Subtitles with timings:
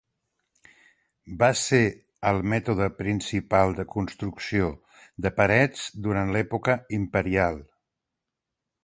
[1.41, 1.81] Va ser
[2.29, 4.71] el mètode principal de construcció
[5.27, 7.63] de parets durant l'època imperial.